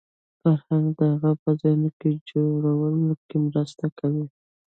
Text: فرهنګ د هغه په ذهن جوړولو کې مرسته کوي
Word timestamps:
فرهنګ 0.41 0.85
د 0.99 1.01
هغه 1.11 1.31
په 1.41 1.49
ذهن 1.61 1.81
جوړولو 2.31 3.11
کې 3.27 3.37
مرسته 3.47 3.85
کوي 3.99 4.25